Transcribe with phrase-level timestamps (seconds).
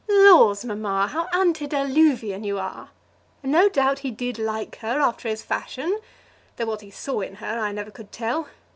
[0.09, 2.89] "Laws, mamma, how antediluvian you are!
[3.43, 5.99] No doubt he did like her, after his fashion;
[6.55, 8.47] though what he saw in her, I never could tell.